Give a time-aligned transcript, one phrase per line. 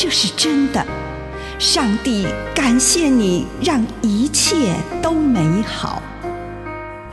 [0.00, 0.86] 这是真的，
[1.58, 6.00] 上帝感谢你，让一切都美好。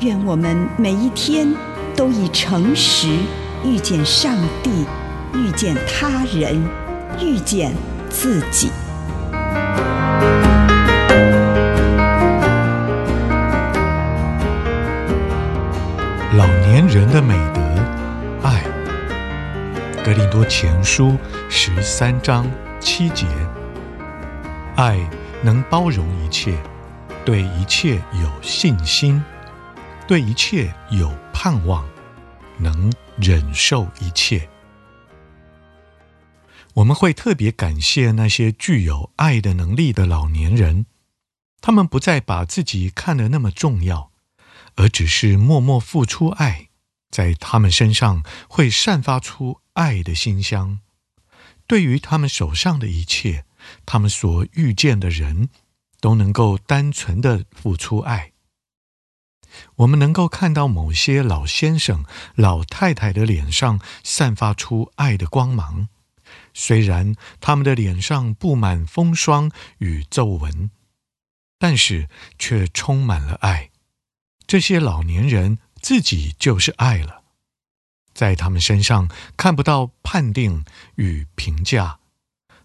[0.02, 1.52] 愿我们每一天
[1.96, 3.08] 都以诚实
[3.64, 4.86] 遇见上帝，
[5.34, 6.64] 遇见他人，
[7.20, 7.74] 遇见
[8.08, 8.70] 自己。
[16.38, 18.64] 老年人的美德，爱。
[20.04, 21.18] 格林多前书
[21.50, 22.46] 十三章。
[22.86, 23.26] 七节，
[24.76, 24.96] 爱
[25.44, 26.56] 能包容一切，
[27.26, 29.22] 对一切有信心，
[30.08, 31.84] 对一切有盼望，
[32.60, 34.48] 能忍受一切。
[36.76, 40.86] 我们会特别感谢那些具有爱的能力的老年人，
[41.60, 44.12] 他们不再把自己看得那么重要，
[44.76, 46.70] 而只是默默付出爱，
[47.10, 50.82] 在他们身上会散发出爱的馨香。
[51.68, 53.46] 对于他们手上的一切，
[53.86, 55.50] 他们所遇见的人，
[56.00, 58.34] 都能够单纯的付出爱。
[59.78, 62.04] 我们能够看到某些老先生、
[62.36, 65.88] 老太太的脸上散发出爱的光芒，
[66.54, 70.70] 虽然他们的脸上布满风霜与皱纹，
[71.58, 73.72] 但是却充满了爱。
[74.46, 77.15] 这些老年人自己就是爱了。
[78.16, 80.66] 在他们身上看不到判定
[80.96, 82.00] 与评价，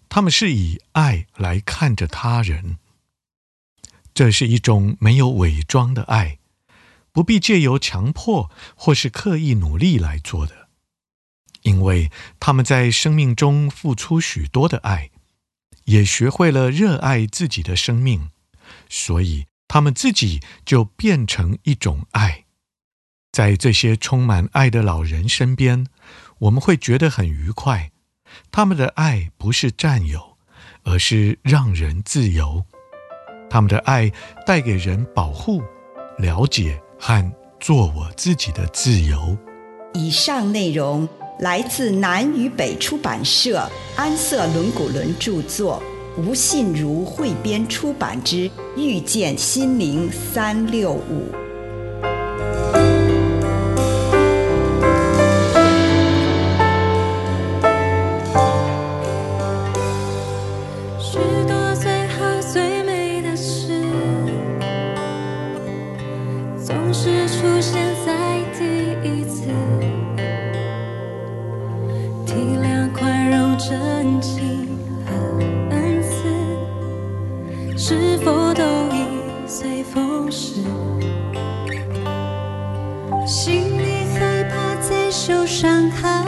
[0.09, 2.79] 他们是以爱来看着他人。
[4.15, 6.39] 这是一种没有伪装的爱，
[7.13, 10.69] 不必借由强迫或是刻意努力来做的，
[11.63, 15.11] 因为他们在生命中付出许多的爱，
[15.85, 18.31] 也学会了热爱自己的生命，
[18.89, 22.45] 所以他们自己就变成一种爱。
[23.41, 25.87] 在这些充满爱的老人身边，
[26.41, 27.91] 我们会觉得很愉快。
[28.53, 30.37] 他们的爱不是占有，
[30.85, 32.63] 而是让人自由。
[33.49, 34.13] 他们的爱
[34.47, 35.63] 带给人保护、
[36.19, 39.35] 了解和做我自己的自由。
[39.95, 41.09] 以上内容
[41.39, 45.83] 来自南与北出版社安瑟伦古伦著作，
[46.19, 48.37] 吴信如汇编出版之
[48.77, 51.33] 《遇见心灵三六五》。
[85.23, 86.20] 什么能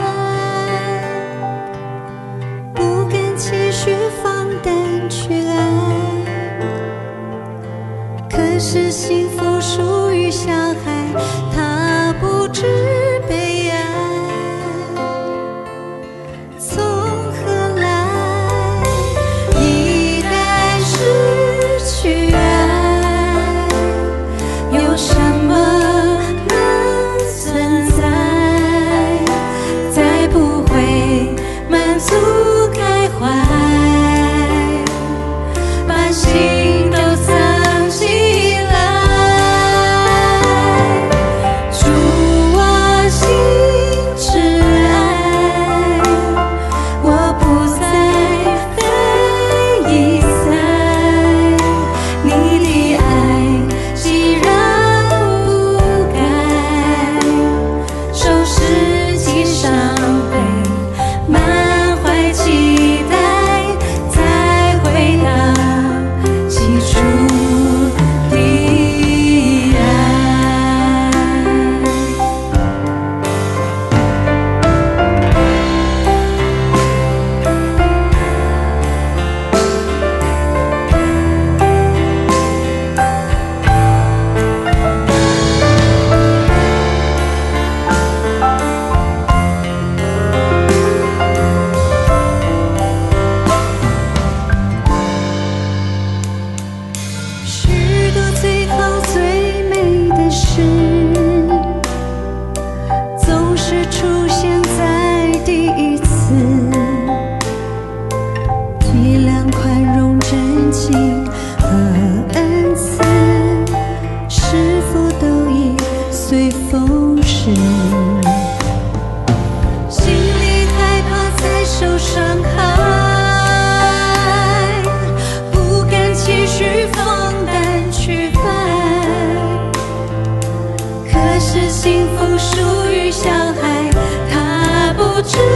[135.31, 135.52] 他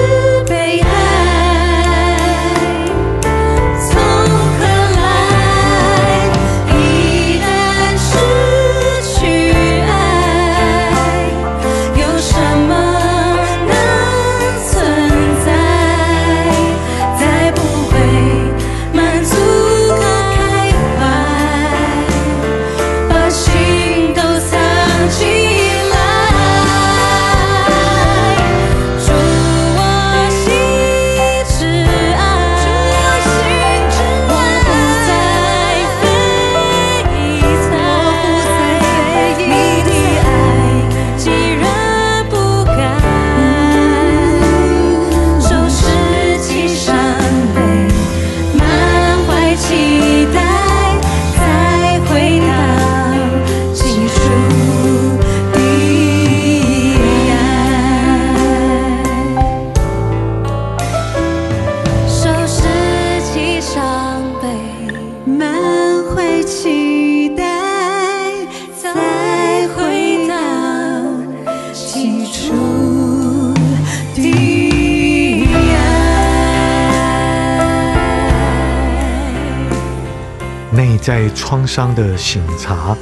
[81.38, 82.98] 创伤的醒察，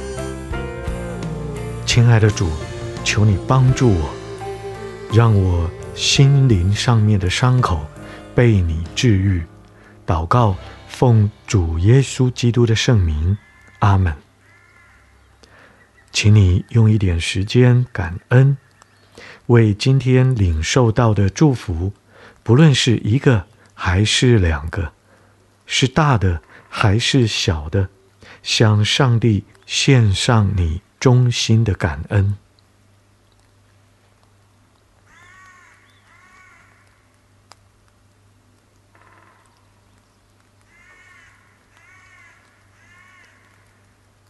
[1.86, 2.48] 亲爱的主，
[3.02, 4.10] 求你帮助我，
[5.10, 7.84] 让我心灵上面的伤口
[8.34, 9.42] 被你治愈。
[10.06, 10.54] 祷告，
[10.86, 13.36] 奉主耶稣基督的圣名，
[13.80, 14.14] 阿门。
[16.12, 18.58] 请你用一点时间感恩，
[19.46, 21.92] 为今天领受到的祝福，
[22.44, 24.92] 不论是一个还是两个，
[25.64, 27.88] 是大的还是小的。
[28.46, 32.36] 向上帝献上你衷心的感恩。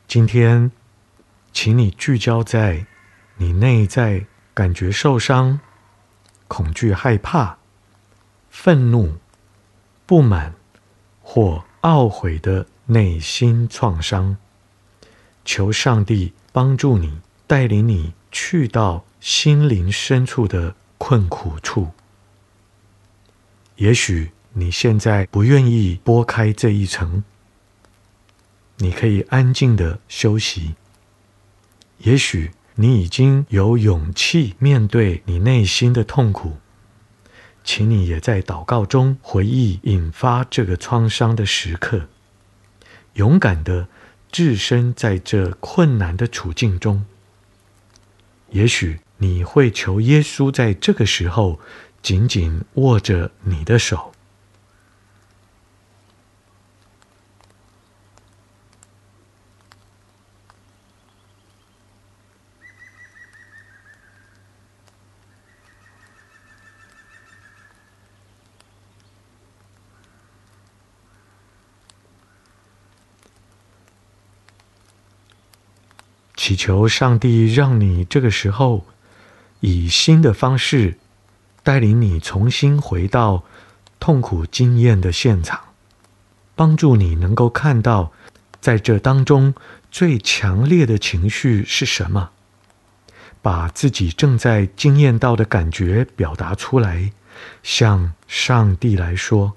[0.09, 0.73] 今天，
[1.53, 2.87] 请你聚焦在
[3.37, 4.25] 你内在
[4.55, 5.61] 感觉受伤、
[6.49, 7.59] 恐惧、害怕、
[8.49, 9.19] 愤怒、
[10.07, 10.55] 不满
[11.21, 12.67] 或懊悔的。
[12.87, 14.37] 内心创伤，
[15.45, 21.89] 求上帝帮助你，带领你去到心灵深处的困苦处。
[23.77, 27.25] 也许你现在不愿意拨开这一层，
[28.79, 30.77] 你可以安静的休息。
[31.99, 36.59] 也许你已经有勇气面对你内心的痛苦，
[37.65, 42.09] 请你也在祷告中回忆引发这个创伤的时刻。
[43.17, 43.89] 勇敢的
[44.33, 47.05] 置身在这困难的处境中，
[48.51, 51.61] 也许你会求耶稣在这个时候
[52.03, 54.13] 紧紧握着你的手。
[76.47, 78.87] 祈求上帝让你这个时候
[79.59, 80.97] 以新的方式
[81.65, 83.43] 带领你重新回到
[83.99, 85.59] 痛苦经验的现场，
[86.55, 88.13] 帮助你能够看到
[88.61, 89.57] 在这当中
[89.91, 92.31] 最强烈的情绪是什么，
[93.43, 97.11] 把自己正在经验到的感觉表达出来，
[97.65, 99.55] 向上帝来说，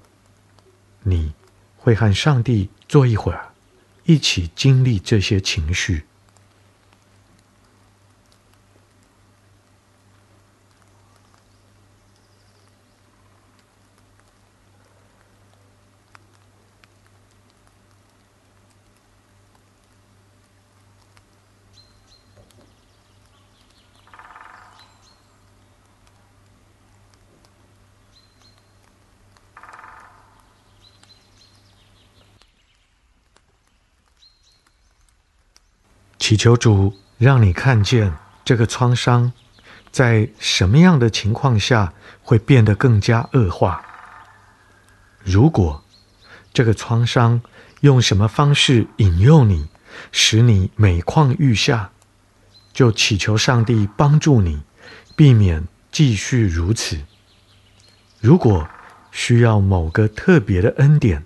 [1.04, 1.34] 你
[1.76, 3.50] 会和上帝坐一会儿，
[4.06, 6.06] 一起经历这些情绪。
[36.30, 39.32] 祈求主让你看见这个创伤
[39.90, 43.84] 在什么样的情况下会变得更加恶化。
[45.24, 45.82] 如果
[46.52, 47.42] 这个创伤
[47.80, 49.66] 用什么方式引诱你，
[50.12, 51.90] 使你每况愈下，
[52.72, 54.62] 就祈求上帝帮助你，
[55.16, 56.96] 避免继续如此。
[58.20, 58.68] 如果
[59.10, 61.24] 需要某个特别的恩典，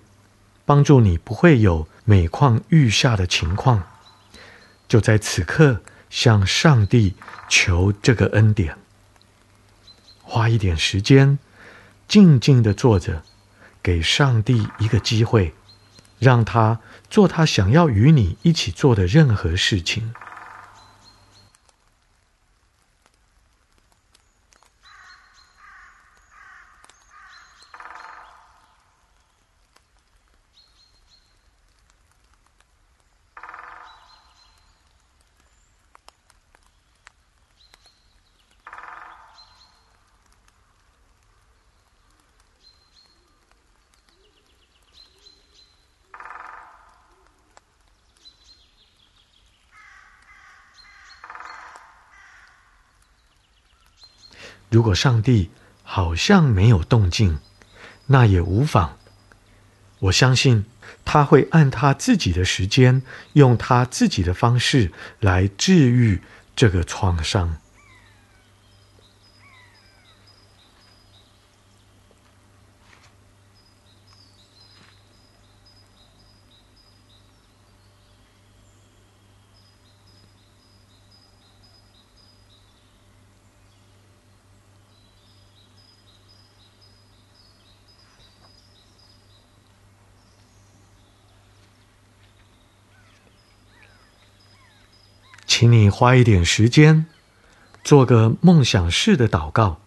[0.65, 3.83] 帮助你不会有每况愈下的情况。
[4.87, 7.15] 就在此刻，向上帝
[7.49, 8.77] 求这个恩典，
[10.21, 11.39] 花一点时间，
[12.07, 13.23] 静静的坐着，
[13.81, 15.53] 给上帝一个机会，
[16.19, 20.13] 让他做他想要与你一起做的任何事情。
[54.75, 55.51] 如果上帝
[55.83, 57.39] 好像没有动静，
[58.07, 58.97] 那也无妨。
[59.99, 60.65] 我相信
[61.05, 63.01] 他会按他自己的时间，
[63.31, 64.91] 用他自己的方式
[65.21, 66.19] 来治愈
[66.57, 67.55] 这个创伤。
[95.57, 97.05] 请你花一点时间，
[97.81, 99.79] 做个梦想式的祷告。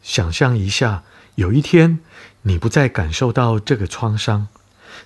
[0.00, 1.02] 想象一下，
[1.34, 1.98] 有一天
[2.42, 4.46] 你不再感受到这个创伤，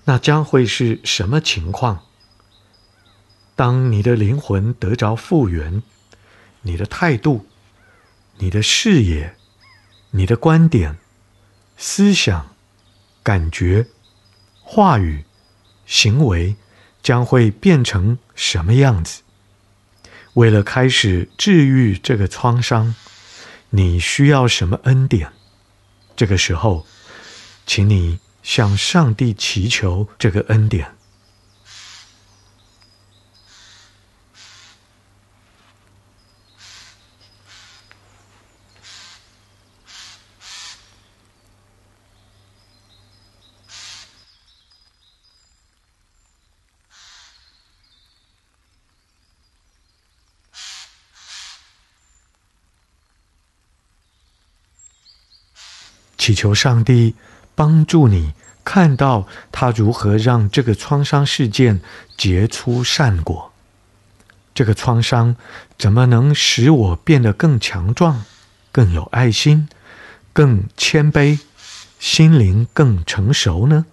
[0.05, 2.03] 那将会是什么情况？
[3.57, 5.83] 当你的灵魂得着复原，
[6.61, 7.47] 你的态度、
[8.37, 9.35] 你的视野、
[10.11, 10.99] 你的观点、
[11.79, 12.51] 思想、
[13.23, 13.87] 感觉、
[14.63, 15.25] 话语、
[15.87, 16.57] 行为，
[17.03, 19.23] 将会变成什么样子？
[20.35, 22.95] 为了开始治愈这个创伤，
[23.71, 25.33] 你需要什么恩典？
[26.15, 26.87] 这个时候，
[27.67, 30.93] 请你向上帝祈求这个恩典。
[56.21, 57.15] 祈求上帝
[57.55, 61.81] 帮助你看到他如何让这个创伤事件
[62.19, 63.51] 结出善果。
[64.53, 65.35] 这个创伤
[65.79, 68.23] 怎么能使我变得更强壮、
[68.71, 69.67] 更有爱心、
[70.35, 71.39] 更谦卑、
[71.99, 73.87] 心灵更成熟呢？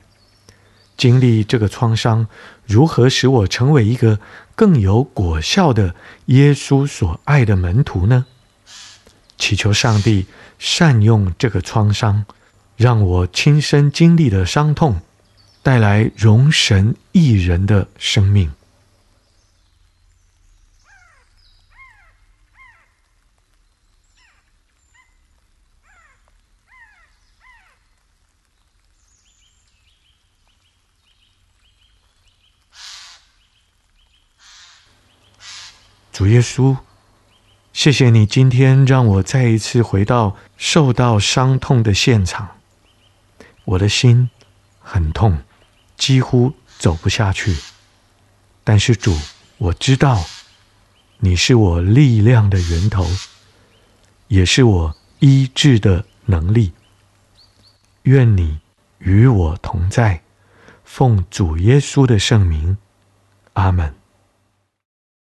[0.98, 2.28] 经历这个创伤，
[2.66, 4.20] 如何使我成为一个
[4.54, 8.26] 更有果效的耶稣所爱的门徒呢？
[9.38, 10.26] 祈求上帝
[10.60, 12.26] 善用这个创伤，
[12.76, 15.02] 让我亲身经历的伤痛，
[15.62, 18.52] 带来荣神益人的生命。
[36.12, 36.76] 主耶稣。
[37.78, 42.58] 谢谢你今天让我再一次回到受到伤痛的现场，
[43.66, 44.32] 我的心
[44.80, 45.38] 很痛，
[45.96, 47.56] 几乎走不下去。
[48.64, 49.16] 但是主，
[49.60, 50.26] 我知道
[51.20, 53.06] 你是我力量的源头，
[54.28, 56.74] 也是我医治的能力。
[58.02, 58.58] 愿你
[58.98, 60.24] 与我同在，
[60.84, 62.80] 奉主耶稣的圣名，
[63.54, 63.94] 阿门。